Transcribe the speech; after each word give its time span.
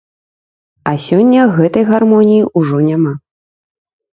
А 0.91 0.93
сёння 1.07 1.41
гэтай 1.57 1.83
гармоніі 1.91 2.49
ўжо 2.63 2.77
няма. 2.89 3.13